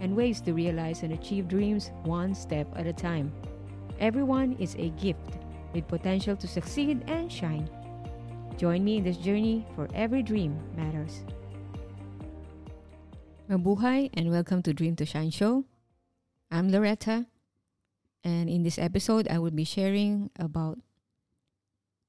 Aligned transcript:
and 0.00 0.14
ways 0.14 0.40
to 0.42 0.52
realize 0.52 1.02
and 1.02 1.12
achieve 1.12 1.48
dreams 1.48 1.90
one 2.04 2.34
step 2.34 2.66
at 2.76 2.86
a 2.86 2.92
time. 2.92 3.32
Everyone 4.00 4.56
is 4.58 4.74
a 4.76 4.90
gift 4.90 5.38
with 5.72 5.88
potential 5.88 6.36
to 6.36 6.46
succeed 6.46 7.02
and 7.06 7.30
shine. 7.30 7.68
Join 8.56 8.84
me 8.84 8.98
in 8.98 9.04
this 9.04 9.16
journey 9.16 9.66
for 9.74 9.88
every 9.94 10.22
dream 10.22 10.58
matters. 10.76 11.24
Mabuhay 13.48 14.10
and 14.14 14.30
welcome 14.30 14.62
to 14.62 14.74
Dream 14.74 14.96
to 14.96 15.06
Shine 15.06 15.30
show. 15.30 15.64
I'm 16.50 16.70
Loretta 16.70 17.26
and 18.24 18.50
in 18.50 18.64
this 18.64 18.78
episode 18.78 19.28
I 19.28 19.38
will 19.38 19.52
be 19.52 19.64
sharing 19.64 20.30
about 20.38 20.78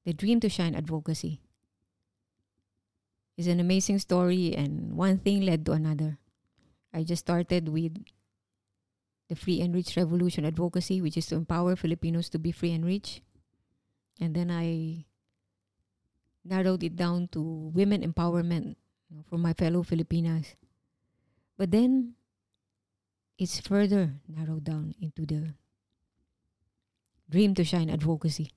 the 0.04 0.12
Dream 0.12 0.40
to 0.40 0.48
Shine 0.48 0.74
advocacy. 0.74 1.40
It's 3.36 3.46
an 3.46 3.60
amazing 3.60 4.00
story 4.00 4.52
and 4.56 4.96
one 4.96 5.18
thing 5.18 5.42
led 5.42 5.64
to 5.66 5.72
another. 5.72 6.18
I 6.92 7.04
just 7.04 7.20
started 7.20 7.68
with 7.68 7.96
the 9.28 9.36
Free 9.36 9.60
and 9.60 9.74
Rich 9.74 9.96
Revolution 9.96 10.44
advocacy, 10.44 11.00
which 11.00 11.16
is 11.16 11.26
to 11.26 11.36
empower 11.36 11.76
Filipinos 11.76 12.28
to 12.30 12.38
be 12.38 12.50
free 12.50 12.72
and 12.72 12.84
rich. 12.84 13.22
And 14.20 14.34
then 14.34 14.50
I 14.50 15.04
narrowed 16.44 16.82
it 16.82 16.96
down 16.96 17.28
to 17.32 17.42
women 17.74 18.00
empowerment 18.02 18.76
you 19.10 19.16
know, 19.16 19.24
for 19.28 19.38
my 19.38 19.52
fellow 19.52 19.82
Filipinas. 19.82 20.56
But 21.56 21.70
then 21.70 22.14
it's 23.36 23.60
further 23.60 24.14
narrowed 24.26 24.64
down 24.64 24.94
into 25.00 25.26
the 25.26 25.54
Dream 27.28 27.54
to 27.54 27.64
Shine 27.64 27.90
advocacy. 27.90 28.50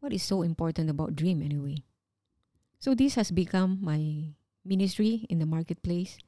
What 0.00 0.12
is 0.12 0.22
so 0.22 0.42
important 0.42 0.90
about 0.90 1.14
Dream 1.14 1.42
anyway? 1.42 1.84
So 2.78 2.94
this 2.94 3.14
has 3.14 3.30
become 3.30 3.78
my 3.80 4.34
ministry 4.68 5.24
in 5.32 5.40
the 5.40 5.48
marketplace. 5.48 6.20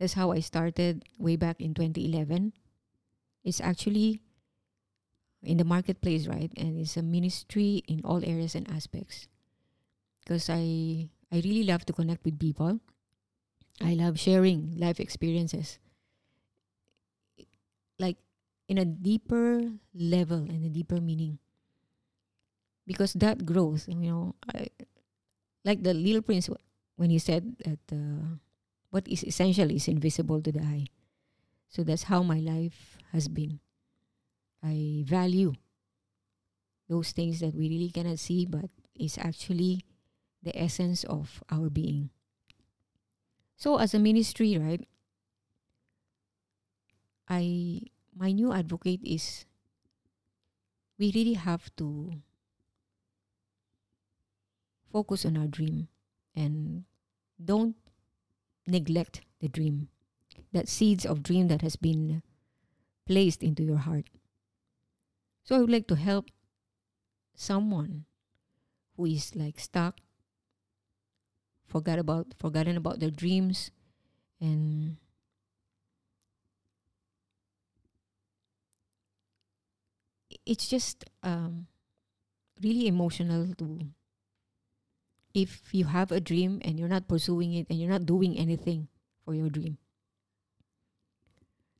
That's 0.00 0.16
how 0.16 0.32
I 0.32 0.40
started 0.40 1.04
way 1.20 1.36
back 1.36 1.60
in 1.60 1.74
2011. 1.76 2.56
It's 3.44 3.60
actually 3.60 4.24
in 5.44 5.58
the 5.58 5.68
marketplace, 5.68 6.26
right? 6.26 6.50
And 6.56 6.80
it's 6.80 6.96
a 6.96 7.02
ministry 7.04 7.84
in 7.86 8.00
all 8.04 8.24
areas 8.24 8.54
and 8.56 8.64
aspects. 8.70 9.28
Because 10.24 10.48
I 10.48 11.10
I 11.30 11.44
really 11.44 11.68
love 11.68 11.84
to 11.86 11.92
connect 11.92 12.24
with 12.24 12.40
people. 12.40 12.80
I 13.80 13.94
love 13.94 14.18
sharing 14.18 14.78
life 14.78 15.00
experiences. 15.00 15.78
Like 17.98 18.16
in 18.68 18.78
a 18.78 18.84
deeper 18.84 19.68
level 19.94 20.48
and 20.48 20.64
a 20.64 20.72
deeper 20.72 21.00
meaning. 21.00 21.38
Because 22.86 23.12
that 23.14 23.46
growth, 23.46 23.86
you 23.86 24.10
know, 24.10 24.34
I, 24.54 24.66
like 25.64 25.82
the 25.82 25.94
little 25.94 26.22
prince 26.22 26.48
when 26.96 27.10
he 27.10 27.18
said 27.18 27.56
that 27.64 27.80
uh, 27.92 28.36
what 28.90 29.08
is 29.08 29.24
essential 29.24 29.70
is 29.70 29.88
invisible 29.88 30.40
to 30.42 30.52
the 30.52 30.60
eye. 30.60 30.86
So 31.68 31.82
that's 31.82 32.04
how 32.04 32.22
my 32.22 32.38
life 32.38 32.98
has 33.12 33.28
been. 33.28 33.60
I 34.62 35.04
value 35.06 35.54
those 36.88 37.12
things 37.12 37.40
that 37.40 37.54
we 37.54 37.68
really 37.68 37.90
cannot 37.90 38.18
see, 38.18 38.44
but 38.44 38.68
is 38.94 39.16
actually 39.18 39.80
the 40.42 40.52
essence 40.58 41.04
of 41.04 41.42
our 41.50 41.70
being. 41.70 42.10
So 43.56 43.78
as 43.78 43.94
a 43.94 43.98
ministry, 43.98 44.58
right? 44.58 44.84
I 47.28 47.80
my 48.14 48.32
new 48.32 48.52
advocate 48.52 49.00
is 49.02 49.46
we 50.98 51.10
really 51.14 51.40
have 51.40 51.74
to 51.76 52.20
focus 54.92 55.24
on 55.24 55.38
our 55.38 55.46
dream 55.48 55.88
and 56.34 56.84
don't 57.42 57.76
neglect 58.66 59.22
the 59.40 59.48
dream 59.48 59.88
that 60.52 60.68
seeds 60.68 61.04
of 61.04 61.22
dream 61.22 61.48
that 61.48 61.62
has 61.62 61.76
been 61.76 62.22
placed 63.06 63.42
into 63.42 63.62
your 63.62 63.78
heart. 63.78 64.08
So 65.44 65.56
i 65.56 65.58
would 65.58 65.70
like 65.70 65.88
to 65.88 65.96
help 65.96 66.30
someone 67.34 68.04
who 68.96 69.06
is 69.06 69.34
like 69.34 69.58
stuck 69.58 69.98
forgot 71.66 71.98
about 71.98 72.34
forgotten 72.38 72.76
about 72.76 73.00
their 73.00 73.10
dreams 73.10 73.70
and 74.40 74.96
it's 80.44 80.68
just 80.68 81.04
um, 81.22 81.66
really 82.62 82.86
emotional 82.86 83.54
to 83.54 83.88
if 85.34 85.72
you 85.72 85.84
have 85.86 86.12
a 86.12 86.20
dream 86.20 86.60
and 86.62 86.78
you're 86.78 86.88
not 86.88 87.08
pursuing 87.08 87.54
it 87.54 87.66
and 87.70 87.80
you're 87.80 87.90
not 87.90 88.06
doing 88.06 88.36
anything 88.36 88.88
for 89.24 89.34
your 89.34 89.48
dream. 89.48 89.78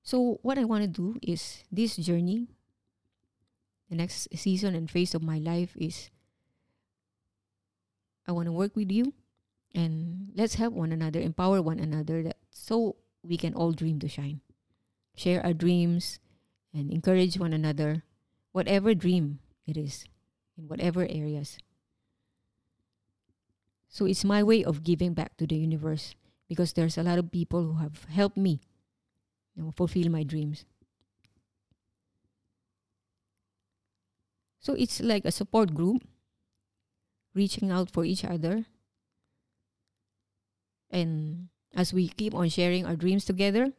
So, 0.03 0.41
what 0.43 0.59
I 0.59 0.65
want 0.65 0.83
to 0.83 0.89
do 0.89 1.17
is 1.23 1.63
this 1.71 1.97
journey, 1.97 2.49
the 3.89 3.97
next 3.97 4.29
season 4.35 4.75
and 4.75 4.91
phase 4.91 5.15
of 5.15 5.23
my 5.23 5.39
life 5.39 5.77
is 5.77 6.11
I 8.27 8.33
want 8.33 8.47
to 8.47 8.53
work 8.53 8.75
with 8.75 8.91
you 8.91 9.15
and 9.75 10.33
let's 10.35 10.55
help 10.55 10.75
one 10.75 10.93
another, 10.93 11.21
empower 11.21 11.63
one 11.63 11.79
another 11.79 12.23
that 12.23 12.37
so 12.51 12.97
we 13.23 13.37
can 13.37 13.55
all 13.55 13.73
dream 13.73 13.99
to 14.01 14.09
shine. 14.09 14.41
Share 15.15 15.45
our 15.45 15.53
dreams 15.53 16.19
and 16.75 16.91
encourage 16.91 17.39
one 17.39 17.53
another, 17.53 18.03
whatever 18.53 18.95
dream 18.95 19.39
it 19.67 19.77
is, 19.77 20.05
in 20.57 20.69
whatever 20.69 21.07
areas. 21.09 21.59
So 23.93 24.07
it's 24.09 24.25
my 24.25 24.43
way 24.43 24.65
of 24.65 24.83
giving 24.83 25.13
back 25.13 25.37
to 25.37 25.47
the 25.47 25.55
universe 25.55 26.17
because 26.49 26.73
there's 26.73 26.97
a 26.97 27.05
lot 27.05 27.21
of 27.21 27.31
people 27.31 27.61
who 27.63 27.75
have 27.77 28.09
helped 28.09 28.39
me 28.39 28.59
you 29.55 29.63
know, 29.63 29.71
fulfill 29.77 30.09
my 30.09 30.23
dreams. 30.25 30.65
So 34.61 34.73
it's 34.73 35.01
like 35.01 35.27
a 35.27 35.31
support 35.31 35.75
group, 35.75 36.09
reaching 37.35 37.71
out 37.71 37.91
for 37.91 38.07
each 38.07 38.25
other. 38.25 38.65
And 40.89 41.49
as 41.75 41.93
we 41.93 42.09
keep 42.09 42.35
on 42.35 42.49
sharing 42.49 42.87
our 42.87 42.97
dreams 42.97 43.27
together, 43.27 43.73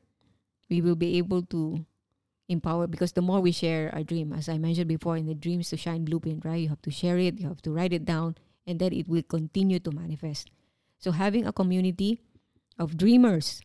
we 0.69 0.79
will 0.81 0.95
be 0.95 1.17
able 1.17 1.41
to 1.57 1.85
empower 2.49 2.85
because 2.85 3.13
the 3.13 3.21
more 3.21 3.41
we 3.41 3.51
share 3.51 3.89
our 3.95 4.03
dream, 4.03 4.31
as 4.31 4.47
I 4.47 4.59
mentioned 4.59 4.89
before 4.89 5.17
in 5.17 5.25
the 5.25 5.33
Dreams 5.33 5.69
to 5.69 5.77
Shine 5.77 6.05
blueprint, 6.05 6.45
right? 6.45 6.61
You 6.61 6.69
have 6.69 6.81
to 6.83 6.91
share 6.91 7.17
it, 7.17 7.39
you 7.39 7.47
have 7.47 7.61
to 7.63 7.71
write 7.71 7.93
it 7.93 8.05
down, 8.05 8.35
and 8.65 8.79
that 8.79 8.93
it 8.93 9.07
will 9.07 9.23
continue 9.23 9.79
to 9.79 9.91
manifest. 9.91 10.49
So 10.99 11.11
having 11.11 11.45
a 11.45 11.53
community 11.53 12.21
of 12.79 12.97
dreamers 12.97 13.61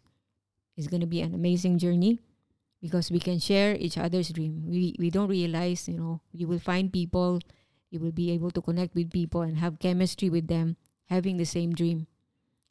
is 0.76 0.86
going 0.88 1.00
to 1.00 1.06
be 1.06 1.20
an 1.20 1.34
amazing 1.34 1.78
journey 1.78 2.20
because 2.80 3.10
we 3.10 3.18
can 3.18 3.38
share 3.38 3.74
each 3.76 3.98
other's 3.98 4.30
dream. 4.30 4.62
We 4.66 4.94
we 4.98 5.10
don't 5.10 5.28
realize, 5.28 5.88
you 5.88 5.98
know, 5.98 6.20
you 6.32 6.46
will 6.46 6.62
find 6.62 6.92
people, 6.92 7.40
you 7.90 8.00
will 8.00 8.12
be 8.14 8.30
able 8.30 8.50
to 8.52 8.62
connect 8.62 8.94
with 8.94 9.10
people 9.10 9.42
and 9.42 9.58
have 9.58 9.78
chemistry 9.78 10.30
with 10.30 10.46
them 10.46 10.76
having 11.06 11.36
the 11.36 11.48
same 11.48 11.72
dream. 11.72 12.06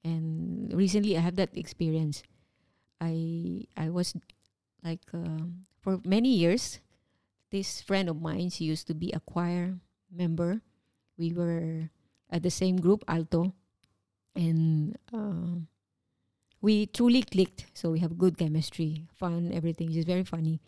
And 0.04 0.72
recently 0.74 1.18
I 1.18 1.22
had 1.22 1.36
that 1.38 1.56
experience. 1.58 2.24
I 3.02 3.68
I 3.76 3.90
was 3.90 4.16
like 4.84 5.04
uh, 5.14 5.52
for 5.82 6.00
many 6.06 6.30
years 6.34 6.80
this 7.52 7.82
friend 7.82 8.10
of 8.10 8.20
mine 8.22 8.50
she 8.50 8.66
used 8.66 8.88
to 8.88 8.96
be 8.96 9.12
a 9.12 9.20
choir 9.20 9.80
member. 10.12 10.62
We 11.18 11.34
were 11.34 11.90
at 12.30 12.44
the 12.44 12.52
same 12.52 12.78
group, 12.78 13.04
Alto, 13.08 13.54
and 14.36 14.98
uh, 15.14 15.64
we 16.62 16.88
truly 16.88 17.24
clicked. 17.24 17.66
So 17.74 17.92
we 17.92 18.00
have 18.00 18.18
good 18.18 18.38
chemistry, 18.38 19.08
fun, 19.14 19.52
everything. 19.54 19.92
She's 19.92 20.06
very 20.06 20.24
funny. 20.24 20.60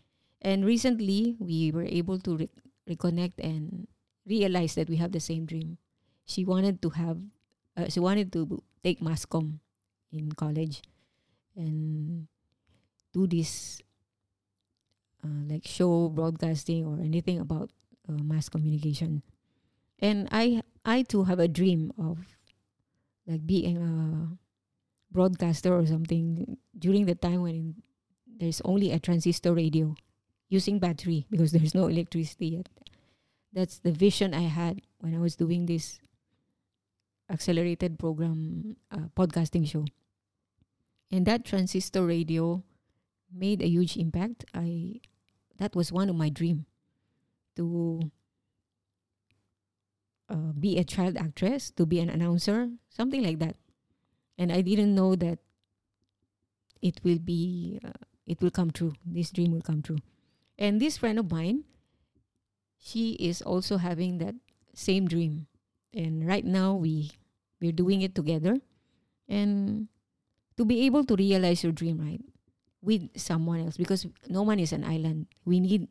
And 0.42 0.64
recently, 0.64 1.36
we 1.40 1.72
were 1.72 1.84
able 1.84 2.20
to 2.20 2.38
re- 2.38 2.50
reconnect 2.88 3.34
and 3.44 3.88
realize 4.26 4.76
that 4.76 4.90
we 4.90 4.96
have 4.98 5.12
the 5.12 5.20
same 5.20 5.46
dream. 5.46 5.78
She 6.26 6.46
wanted 6.46 6.82
to 6.82 6.90
have, 6.92 7.18
uh, 7.76 7.90
she 7.90 8.00
wanted 8.00 8.32
to 8.34 8.64
take 8.84 9.02
mass 9.02 9.26
com 9.26 9.60
in 10.14 10.32
college, 10.32 10.82
and 11.56 12.28
do 13.12 13.28
this 13.28 13.82
uh, 15.26 15.44
like 15.50 15.66
show 15.68 16.08
broadcasting 16.10 16.86
or 16.86 17.04
anything 17.04 17.40
about 17.40 17.70
uh, 18.08 18.22
mass 18.24 18.48
communication. 18.48 19.24
And 20.00 20.30
I 20.32 20.62
I 20.90 21.04
too 21.04 21.24
have 21.26 21.38
a 21.38 21.48
dream 21.48 21.94
of 22.00 22.18
like 23.28 23.46
being 23.46 23.78
a 23.78 25.14
broadcaster 25.14 25.78
or 25.78 25.86
something 25.86 26.58
during 26.78 27.06
the 27.06 27.14
time 27.14 27.44
when 27.44 27.76
there's 28.26 28.60
only 28.66 28.92
a 28.92 29.00
transistor 29.00 29.54
radio 29.54 29.94
using 30.50 30.80
battery 30.80 31.28
because 31.30 31.52
there's 31.54 31.76
no 31.76 31.88
electricity 31.88 32.58
yet. 32.58 32.70
That's 33.54 33.78
the 33.78 33.92
vision 33.92 34.34
I 34.34 34.50
had 34.50 34.82
when 35.00 35.14
I 35.14 35.20
was 35.20 35.36
doing 35.36 35.68
this 35.68 36.00
accelerated 37.30 38.00
program 38.00 38.76
uh, 38.92 39.14
podcasting 39.16 39.70
show. 39.70 39.86
And 41.12 41.26
that 41.28 41.46
transistor 41.46 42.04
radio 42.04 42.64
made 43.32 43.62
a 43.62 43.70
huge 43.70 43.96
impact. 43.96 44.46
I 44.56 45.02
that 45.58 45.76
was 45.76 45.92
one 45.92 46.10
of 46.10 46.16
my 46.16 46.30
dream 46.30 46.66
to 47.58 48.10
uh, 50.30 50.54
be 50.54 50.78
a 50.78 50.84
child 50.84 51.18
actress, 51.18 51.72
to 51.72 51.86
be 51.86 52.00
an 52.00 52.10
announcer, 52.10 52.70
something 52.90 53.24
like 53.24 53.40
that. 53.40 53.56
And 54.38 54.52
I 54.52 54.62
didn't 54.62 54.96
know 54.96 55.16
that 55.16 55.40
it 56.82 57.02
will 57.04 57.20
be 57.20 57.80
uh, 57.84 58.00
it 58.26 58.42
will 58.42 58.52
come 58.52 58.72
true. 58.72 58.94
This 59.06 59.32
dream 59.32 59.52
will 59.52 59.66
come 59.66 59.82
true. 59.82 59.98
And 60.58 60.80
this 60.80 60.98
friend 60.98 61.18
of 61.20 61.32
mine, 61.32 61.64
she 62.78 63.14
is 63.20 63.42
also 63.42 63.78
having 63.78 64.20
that 64.20 64.36
same 64.74 65.08
dream. 65.08 65.48
And 65.94 66.28
right 66.28 66.46
now 66.46 66.76
we 66.76 67.12
we're 67.60 67.76
doing 67.76 68.02
it 68.02 68.16
together. 68.16 68.62
And 69.28 69.90
to 70.58 70.66
be 70.66 70.86
able 70.86 71.04
to 71.06 71.16
realize 71.16 71.64
your 71.64 71.74
dream, 71.74 72.00
right? 72.00 72.22
With 72.82 73.10
someone 73.20 73.66
else 73.66 73.78
because 73.78 74.06
no 74.30 74.44
one 74.44 74.60
is 74.60 74.72
an 74.72 74.86
island. 74.86 75.28
We 75.44 75.60
need 75.60 75.90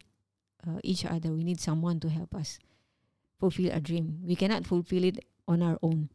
uh, 0.66 0.80
each 0.82 1.04
other. 1.04 1.32
We 1.32 1.44
need 1.44 1.60
someone 1.60 2.00
to 2.00 2.08
help 2.08 2.34
us 2.34 2.58
fulfill 3.38 3.72
a 3.72 3.80
dream. 3.80 4.20
We 4.24 4.36
cannot 4.36 4.66
fulfill 4.66 5.04
it 5.04 5.24
on 5.46 5.62
our 5.62 5.78
own. 5.82 6.10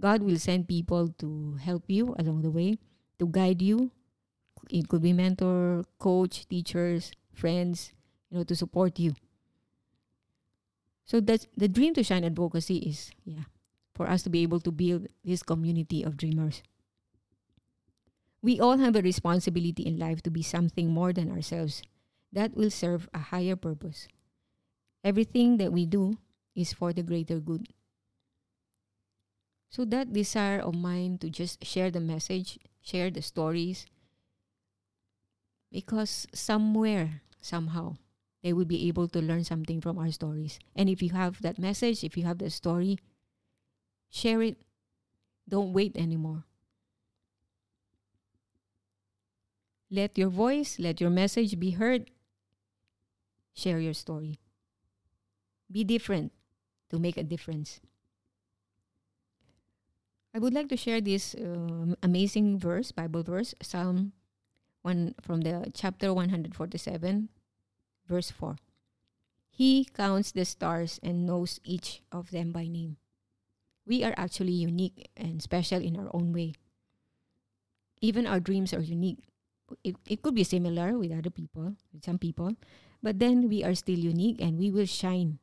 God 0.00 0.22
will 0.22 0.38
send 0.38 0.68
people 0.68 1.08
to 1.18 1.58
help 1.60 1.84
you 1.88 2.14
along 2.18 2.42
the 2.42 2.50
way, 2.50 2.78
to 3.18 3.26
guide 3.26 3.60
you. 3.60 3.90
It 4.70 4.88
could 4.88 5.02
be 5.02 5.12
mentor, 5.12 5.84
coach, 5.98 6.46
teachers, 6.48 7.12
friends, 7.32 7.92
you 8.30 8.38
know, 8.38 8.44
to 8.44 8.54
support 8.54 8.98
you. 8.98 9.14
So 11.04 11.20
that's 11.20 11.46
the 11.56 11.68
dream 11.68 11.94
to 11.94 12.04
shine 12.04 12.24
advocacy 12.24 12.78
is 12.78 13.10
yeah, 13.24 13.48
for 13.94 14.08
us 14.08 14.22
to 14.24 14.30
be 14.30 14.42
able 14.42 14.60
to 14.60 14.70
build 14.70 15.08
this 15.24 15.42
community 15.42 16.02
of 16.02 16.16
dreamers. 16.16 16.62
We 18.42 18.60
all 18.60 18.78
have 18.78 18.94
a 18.94 19.02
responsibility 19.02 19.82
in 19.82 19.98
life 19.98 20.22
to 20.22 20.30
be 20.30 20.42
something 20.42 20.90
more 20.90 21.12
than 21.12 21.30
ourselves 21.30 21.82
that 22.32 22.54
will 22.54 22.70
serve 22.70 23.08
a 23.12 23.18
higher 23.18 23.56
purpose. 23.56 24.06
Everything 25.02 25.56
that 25.56 25.72
we 25.72 25.86
do 25.86 26.18
is 26.58 26.72
for 26.74 26.92
the 26.92 27.06
greater 27.06 27.38
good. 27.38 27.68
So 29.70 29.84
that 29.86 30.12
desire 30.12 30.58
of 30.58 30.74
mine 30.74 31.18
to 31.18 31.30
just 31.30 31.64
share 31.64 31.90
the 31.90 32.00
message, 32.00 32.58
share 32.82 33.10
the 33.10 33.22
stories, 33.22 33.86
because 35.70 36.26
somewhere, 36.34 37.22
somehow, 37.40 37.96
they 38.42 38.52
will 38.52 38.64
be 38.64 38.88
able 38.88 39.06
to 39.08 39.20
learn 39.20 39.44
something 39.44 39.80
from 39.80 39.98
our 39.98 40.10
stories. 40.10 40.58
And 40.74 40.88
if 40.88 41.00
you 41.00 41.10
have 41.10 41.40
that 41.42 41.58
message, 41.58 42.02
if 42.02 42.16
you 42.16 42.24
have 42.24 42.38
the 42.38 42.50
story, 42.50 42.98
share 44.10 44.42
it. 44.42 44.58
Don't 45.48 45.72
wait 45.72 45.96
anymore. 45.96 46.44
Let 49.90 50.18
your 50.18 50.28
voice, 50.28 50.78
let 50.78 51.00
your 51.00 51.10
message 51.10 51.58
be 51.58 51.70
heard. 51.70 52.10
Share 53.54 53.80
your 53.80 53.94
story. 53.94 54.38
Be 55.70 55.84
different 55.84 56.32
to 56.90 56.98
make 56.98 57.16
a 57.16 57.22
difference. 57.22 57.80
I 60.34 60.38
would 60.38 60.54
like 60.54 60.68
to 60.68 60.76
share 60.76 61.00
this 61.00 61.34
uh, 61.34 61.94
amazing 62.02 62.58
verse, 62.58 62.92
Bible 62.92 63.22
verse, 63.22 63.54
Psalm 63.62 64.12
one 64.82 65.14
from 65.20 65.42
the 65.42 65.70
chapter 65.74 66.14
147, 66.14 67.28
verse 68.06 68.30
4. 68.30 68.56
He 69.50 69.84
counts 69.84 70.32
the 70.32 70.44
stars 70.44 71.00
and 71.02 71.26
knows 71.26 71.60
each 71.64 72.02
of 72.12 72.30
them 72.30 72.52
by 72.52 72.68
name. 72.68 72.96
We 73.84 74.04
are 74.04 74.14
actually 74.16 74.52
unique 74.52 75.08
and 75.16 75.42
special 75.42 75.82
in 75.82 75.96
our 75.96 76.08
own 76.14 76.32
way. 76.32 76.54
Even 78.00 78.26
our 78.26 78.38
dreams 78.38 78.72
are 78.72 78.80
unique. 78.80 79.18
It, 79.82 79.96
it 80.06 80.22
could 80.22 80.34
be 80.34 80.44
similar 80.44 80.96
with 80.96 81.12
other 81.12 81.30
people, 81.30 81.74
with 81.92 82.04
some 82.04 82.18
people, 82.18 82.54
but 83.02 83.18
then 83.18 83.48
we 83.48 83.64
are 83.64 83.74
still 83.74 83.98
unique 83.98 84.40
and 84.40 84.56
we 84.58 84.70
will 84.70 84.86
shine 84.86 85.38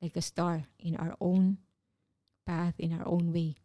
like 0.00 0.16
a 0.16 0.22
star 0.22 0.64
in 0.78 0.96
our 0.96 1.14
own 1.20 1.58
path, 2.46 2.74
in 2.78 2.92
our 2.92 3.06
own 3.06 3.32
way. 3.32 3.56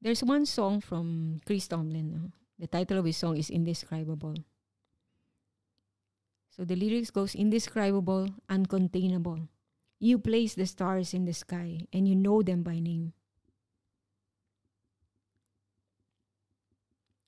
There's 0.00 0.24
one 0.24 0.46
song 0.46 0.80
from 0.80 1.40
Chris 1.44 1.68
Tomlin. 1.68 2.12
No? 2.12 2.32
The 2.58 2.66
title 2.66 2.98
of 2.98 3.04
his 3.04 3.16
song 3.16 3.36
is 3.36 3.50
Indescribable. 3.50 4.34
So 6.48 6.64
the 6.64 6.76
lyrics 6.76 7.10
goes 7.10 7.34
indescribable, 7.34 8.28
uncontainable. 8.50 9.48
You 9.98 10.18
place 10.18 10.54
the 10.54 10.66
stars 10.66 11.14
in 11.14 11.24
the 11.24 11.32
sky 11.32 11.86
and 11.92 12.08
you 12.08 12.16
know 12.16 12.42
them 12.42 12.62
by 12.62 12.80
name. 12.80 13.12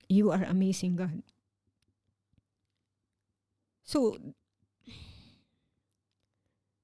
You 0.08 0.30
are 0.32 0.44
amazing, 0.44 0.96
God. 0.96 1.22
So 3.84 4.18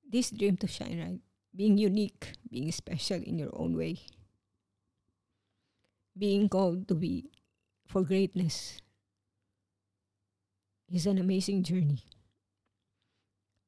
this 0.08 0.30
dream 0.30 0.56
to 0.58 0.66
shine, 0.66 0.98
right? 1.00 1.20
Being 1.54 1.78
unique, 1.78 2.32
being 2.50 2.72
special 2.72 3.20
in 3.22 3.38
your 3.38 3.52
own 3.52 3.76
way. 3.76 4.00
Being 6.16 6.48
called 6.48 6.88
to 6.88 6.94
be 6.94 7.30
for 7.86 8.02
greatness 8.02 8.80
is 10.90 11.06
an 11.06 11.18
amazing 11.18 11.62
journey. 11.62 12.04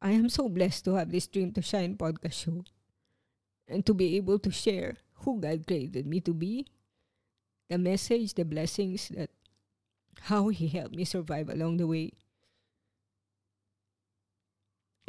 I 0.02 0.12
am 0.12 0.28
so 0.28 0.48
blessed 0.48 0.84
to 0.86 0.94
have 0.94 1.12
this 1.12 1.26
Dream 1.26 1.52
to 1.52 1.62
Shine 1.62 1.96
podcast 1.96 2.32
show 2.32 2.64
and 3.68 3.84
to 3.84 3.92
be 3.92 4.16
able 4.16 4.38
to 4.38 4.50
share 4.50 4.96
who 5.22 5.38
God 5.40 5.66
created 5.66 6.06
me 6.06 6.20
to 6.20 6.32
be, 6.32 6.66
the 7.68 7.76
message, 7.76 8.34
the 8.34 8.44
blessings 8.44 9.08
that 9.08 9.30
how 10.22 10.48
He 10.48 10.68
helped 10.68 10.96
me 10.96 11.04
survive 11.04 11.50
along 11.50 11.76
the 11.76 11.86
way 11.86 12.12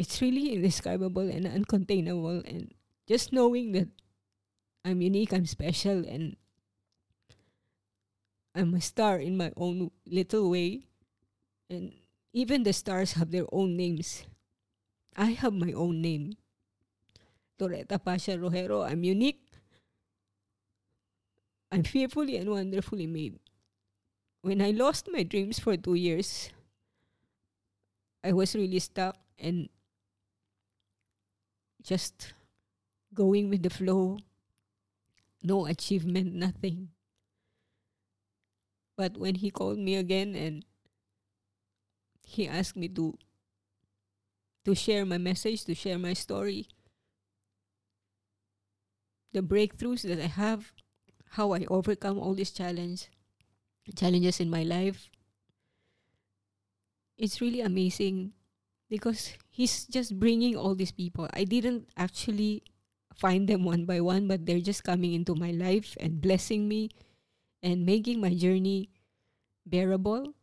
it's 0.01 0.17
really 0.17 0.57
indescribable 0.57 1.29
and 1.29 1.45
uncontainable 1.45 2.41
and 2.41 2.73
just 3.05 3.29
knowing 3.29 3.71
that 3.73 3.87
I'm 4.83 4.99
unique, 4.99 5.31
I'm 5.31 5.45
special 5.45 6.01
and 6.01 6.35
I'm 8.57 8.73
a 8.73 8.81
star 8.81 9.21
in 9.21 9.37
my 9.37 9.53
own 9.55 9.91
little 10.09 10.49
way 10.49 10.89
and 11.69 11.93
even 12.33 12.63
the 12.63 12.73
stars 12.73 13.13
have 13.13 13.29
their 13.29 13.45
own 13.53 13.77
names. 13.77 14.25
I 15.15 15.37
have 15.37 15.53
my 15.53 15.71
own 15.71 16.01
name. 16.01 16.33
Loretta 17.59 17.99
Pasha 17.99 18.41
Rojero, 18.41 18.81
I'm 18.81 19.03
unique. 19.03 19.45
I'm 21.71 21.83
fearfully 21.83 22.37
and 22.37 22.49
wonderfully 22.49 23.05
made. 23.05 23.37
When 24.41 24.63
I 24.63 24.71
lost 24.71 25.13
my 25.13 25.21
dreams 25.21 25.59
for 25.59 25.77
two 25.77 25.93
years, 25.93 26.49
I 28.23 28.33
was 28.33 28.55
really 28.55 28.79
stuck 28.79 29.15
and 29.37 29.69
just 31.83 32.33
going 33.13 33.49
with 33.49 33.63
the 33.63 33.69
flow, 33.69 34.17
no 35.43 35.65
achievement, 35.65 36.33
nothing. 36.45 36.89
But 38.97 39.17
when 39.17 39.35
he 39.35 39.49
called 39.49 39.79
me 39.79 39.95
again 39.95 40.35
and 40.35 40.65
he 42.23 42.47
asked 42.47 42.75
me 42.75 42.87
to 42.89 43.17
to 44.63 44.75
share 44.75 45.05
my 45.05 45.17
message, 45.17 45.65
to 45.65 45.73
share 45.73 45.97
my 45.97 46.13
story, 46.13 46.67
the 49.33 49.41
breakthroughs 49.41 50.03
that 50.03 50.19
I 50.21 50.27
have, 50.27 50.71
how 51.31 51.53
I 51.53 51.65
overcome 51.67 52.19
all 52.19 52.35
these 52.35 52.51
challenge, 52.51 53.09
challenges 53.95 54.39
in 54.39 54.51
my 54.51 54.61
life. 54.61 55.09
It's 57.17 57.41
really 57.41 57.61
amazing 57.61 58.33
because 58.91 59.31
he's 59.49 59.87
just 59.87 60.19
bringing 60.19 60.57
all 60.59 60.75
these 60.75 60.91
people. 60.91 61.29
I 61.33 61.45
didn't 61.45 61.87
actually 61.95 62.61
find 63.15 63.47
them 63.47 63.63
one 63.63 63.85
by 63.85 64.01
one, 64.01 64.27
but 64.27 64.45
they're 64.45 64.59
just 64.59 64.83
coming 64.83 65.13
into 65.13 65.33
my 65.33 65.51
life 65.51 65.95
and 65.99 66.19
blessing 66.19 66.67
me 66.67 66.91
and 67.63 67.85
making 67.85 68.19
my 68.19 68.35
journey 68.35 68.89
bearable. 69.65 70.35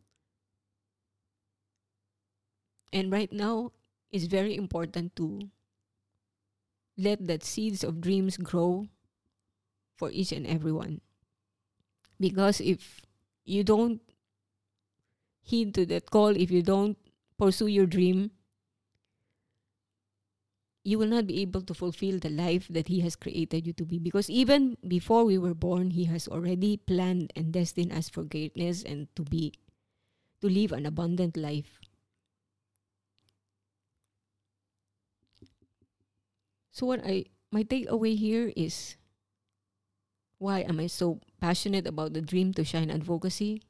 And 2.91 3.11
right 3.13 3.31
now, 3.31 3.71
it's 4.09 4.25
very 4.25 4.55
important 4.55 5.15
to 5.17 5.51
let 6.97 7.27
that 7.27 7.43
seeds 7.43 7.83
of 7.83 8.01
dreams 8.01 8.35
grow 8.35 8.87
for 9.95 10.09
each 10.09 10.31
and 10.31 10.47
everyone. 10.47 11.01
Because 12.19 12.59
if 12.59 13.01
you 13.45 13.63
don't 13.63 14.01
heed 15.43 15.75
to 15.75 15.85
that 15.85 16.09
call, 16.09 16.29
if 16.35 16.49
you 16.49 16.63
don't 16.63 16.97
pursue 17.37 17.67
your 17.67 17.85
dream, 17.85 18.31
you 20.83 20.97
will 20.97 21.07
not 21.07 21.27
be 21.27 21.41
able 21.41 21.61
to 21.61 21.73
fulfill 21.73 22.19
the 22.19 22.29
life 22.29 22.67
that 22.69 22.87
He 22.87 23.01
has 23.01 23.15
created 23.15 23.67
you 23.67 23.73
to 23.73 23.85
be. 23.85 23.99
Because 23.99 24.29
even 24.29 24.77
before 24.87 25.25
we 25.25 25.37
were 25.37 25.53
born, 25.53 25.91
He 25.91 26.05
has 26.05 26.27
already 26.27 26.77
planned 26.77 27.33
and 27.35 27.51
destined 27.51 27.91
us 27.91 28.09
for 28.09 28.23
greatness 28.23 28.83
and 28.83 29.07
to 29.15 29.23
be 29.23 29.53
to 30.41 30.47
live 30.47 30.71
an 30.71 30.85
abundant 30.85 31.35
life. 31.35 31.79
So 36.71 36.85
what 36.85 37.03
I 37.03 37.25
my 37.51 37.63
takeaway 37.63 38.15
here 38.15 38.53
is 38.55 38.95
why 40.37 40.61
am 40.61 40.79
I 40.79 40.87
so 40.87 41.19
passionate 41.41 41.85
about 41.85 42.13
the 42.13 42.21
Dream 42.21 42.53
to 42.53 42.63
Shine 42.63 42.89
advocacy? 42.89 43.61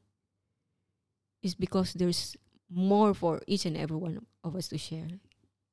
Is 1.42 1.56
because 1.56 1.94
there's 1.94 2.38
more 2.70 3.16
for 3.16 3.42
each 3.48 3.66
and 3.66 3.76
every 3.76 3.98
one 3.98 4.28
of 4.44 4.56
us 4.56 4.68
to 4.70 4.78
share. 4.78 5.08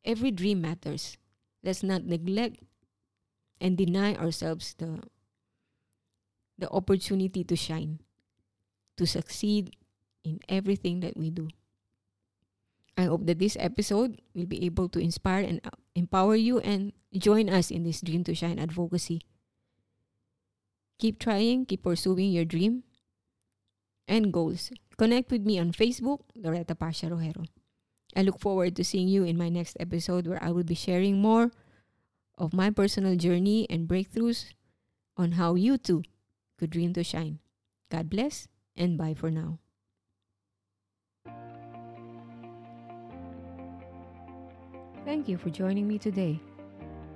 Every 0.05 0.31
dream 0.31 0.63
matters. 0.63 1.19
Let's 1.67 1.83
not 1.83 2.07
neglect 2.07 2.63
and 3.59 3.75
deny 3.75 4.15
ourselves 4.15 4.79
the 4.79 5.03
the 6.55 6.71
opportunity 6.71 7.43
to 7.43 7.59
shine, 7.59 7.99
to 8.97 9.05
succeed 9.05 9.75
in 10.23 10.39
everything 10.49 11.03
that 11.03 11.19
we 11.19 11.29
do. 11.29 11.51
I 12.97 13.11
hope 13.11 13.27
that 13.27 13.43
this 13.43 13.59
episode 13.59 14.23
will 14.33 14.47
be 14.47 14.65
able 14.65 14.89
to 14.95 15.03
inspire 15.03 15.43
and 15.43 15.61
uh, 15.67 15.75
empower 15.99 16.39
you 16.39 16.63
and 16.63 16.95
join 17.13 17.51
us 17.51 17.75
in 17.75 17.83
this 17.83 18.01
Dream 18.01 18.23
to 18.25 18.35
Shine 18.35 18.63
advocacy. 18.63 19.21
Keep 21.03 21.19
trying, 21.19 21.67
keep 21.67 21.83
pursuing 21.83 22.31
your 22.31 22.47
dream 22.47 22.85
and 24.09 24.33
goals. 24.33 24.71
Connect 24.97 25.31
with 25.31 25.45
me 25.45 25.59
on 25.59 25.73
Facebook, 25.77 26.25
Loretta 26.33 26.75
Pasha 26.75 27.13
Rojero. 27.13 27.45
I 28.17 28.23
look 28.23 28.41
forward 28.41 28.75
to 28.77 28.85
seeing 28.85 29.09
you 29.09 29.25
in 29.25 29.37
my 29.37 29.51
next 29.51 29.77
episode 29.79 30.27
where 30.27 30.43
I 30.43 30.51
will 30.51 30.65
be 30.65 30.75
sharing 30.75 31.21
more 31.21 31.53
of 32.39 32.55
my 32.55 32.71
personal 32.71 33.15
journey 33.15 33.67
and 33.69 33.87
breakthroughs 33.87 34.47
on 35.19 35.33
how 35.33 35.55
you 35.55 35.77
too 35.77 36.03
could 36.59 36.71
dream 36.71 36.95
to 36.95 37.05
shine. 37.05 37.41
God 37.91 38.09
bless 38.09 38.49
and 38.75 38.97
bye 38.97 39.13
for 39.13 39.31
now. 39.31 39.59
Thank 45.05 45.29
you 45.29 45.37
for 45.37 45.51
joining 45.51 45.87
me 45.87 45.99
today. 45.99 46.41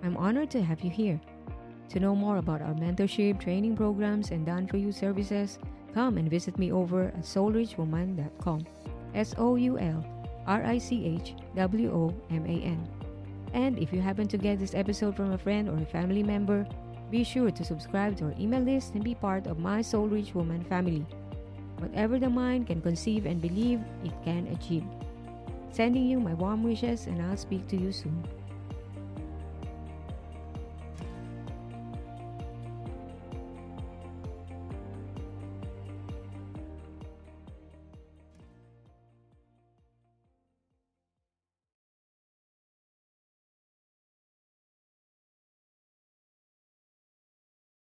I'm 0.05 0.19
honored 0.19 0.51
to 0.53 0.63
have 0.63 0.83
you 0.83 0.91
here. 0.91 1.19
To 1.89 1.99
know 1.99 2.15
more 2.15 2.37
about 2.37 2.61
our 2.61 2.75
mentorship, 2.75 3.41
training 3.41 3.75
programs, 3.75 4.31
and 4.31 4.45
done 4.45 4.69
for 4.69 4.77
you 4.77 4.93
services, 4.93 5.59
come 5.93 6.19
and 6.19 6.31
visit 6.31 6.59
me 6.59 6.71
over 6.71 7.07
at 7.07 7.23
soulrichwoman.com. 7.23 8.67
S 9.15 9.35
O 9.39 9.57
U 9.57 9.79
L 9.79 10.20
R 10.47 10.65
I 10.65 10.79
C 10.79 11.05
H 11.21 11.35
W 11.57 11.91
O 11.93 12.15
M 12.31 12.45
A 12.47 12.57
N. 12.65 12.89
And 13.53 13.79
if 13.79 13.93
you 13.93 14.01
happen 14.01 14.29
to 14.29 14.39
get 14.39 14.59
this 14.59 14.75
episode 14.75 15.17
from 15.17 15.33
a 15.33 15.39
friend 15.39 15.69
or 15.69 15.77
a 15.77 15.87
family 15.87 16.23
member, 16.23 16.67
be 17.11 17.25
sure 17.25 17.51
to 17.51 17.65
subscribe 17.65 18.17
to 18.19 18.27
our 18.27 18.35
email 18.39 18.61
list 18.61 18.95
and 18.95 19.03
be 19.03 19.15
part 19.15 19.47
of 19.49 19.59
my 19.59 19.83
Soul 19.83 20.07
Rich 20.07 20.35
Woman 20.35 20.63
family. 20.65 21.05
Whatever 21.79 22.19
the 22.19 22.31
mind 22.31 22.69
can 22.69 22.81
conceive 22.81 23.27
and 23.27 23.43
believe, 23.43 23.81
it 24.05 24.13
can 24.25 24.47
achieve. 24.49 24.85
Sending 25.73 26.07
you 26.07 26.21
my 26.21 26.35
warm 26.35 26.63
wishes, 26.63 27.07
and 27.07 27.21
I'll 27.23 27.37
speak 27.37 27.67
to 27.69 27.77
you 27.77 27.91
soon. 27.91 28.23